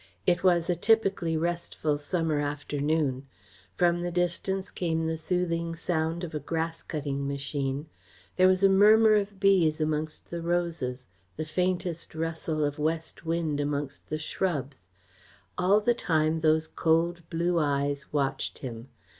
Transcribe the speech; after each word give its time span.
It 0.25 0.43
was 0.43 0.67
a 0.67 0.75
typically 0.75 1.37
restful 1.37 1.99
summer 1.99 2.39
afternoon. 2.39 3.27
From 3.75 4.01
the 4.01 4.09
distance 4.09 4.71
came 4.71 5.05
the 5.05 5.15
soothing 5.15 5.75
sound 5.75 6.23
of 6.23 6.33
a 6.33 6.39
grass 6.39 6.81
cutting 6.81 7.27
machine. 7.27 7.87
There 8.35 8.47
was 8.47 8.63
a 8.63 8.67
murmur 8.69 9.13
of 9.13 9.39
bees 9.39 9.79
amongst 9.79 10.31
the 10.31 10.41
roses, 10.41 11.05
the 11.37 11.45
faintest 11.45 12.15
rustle 12.15 12.65
of 12.65 12.79
west 12.79 13.27
wind 13.27 13.59
amongst 13.59 14.09
the 14.09 14.17
shrubs. 14.17 14.89
All 15.55 15.79
the 15.79 15.93
time 15.93 16.39
those 16.39 16.65
cold 16.67 17.21
blue 17.29 17.59
eyes 17.59 18.11
watched 18.11 18.57
him. 18.57 18.87